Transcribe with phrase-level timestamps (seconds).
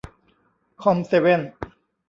[0.81, 1.41] คอมเซเว่น